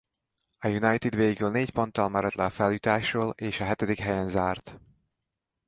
A 0.59 0.67
United 0.69 1.15
végül 1.15 1.49
négy 1.49 1.69
ponttal 1.69 2.09
maradt 2.09 2.33
le 2.33 2.45
a 2.45 2.49
feljutásról 2.49 3.29
és 3.37 3.59
a 3.59 3.63
hetedik 3.63 3.99
helyen 3.99 4.27
zárt. 4.29 4.79